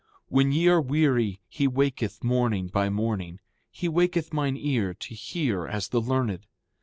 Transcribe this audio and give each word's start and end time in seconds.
When 0.29 0.51
ye 0.51 0.67
are 0.67 0.81
weary 0.81 1.41
he 1.47 1.67
waketh 1.67 2.23
morning 2.23 2.69
by 2.69 2.89
morning. 2.89 3.39
He 3.69 3.87
waketh 3.87 4.33
mine 4.33 4.57
ear 4.57 4.95
to 4.95 5.13
hear 5.13 5.67
as 5.67 5.89
the 5.89 6.01
learned. 6.01 6.47